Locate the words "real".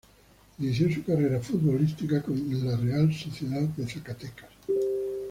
2.75-3.13